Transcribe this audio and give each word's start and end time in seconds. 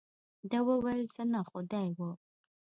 ده 0.49 0.59
وویل، 0.67 1.03
زه 1.15 1.23
نه، 1.33 1.41
خو 1.47 1.59
دی 1.71 1.87
وو. 1.97 2.09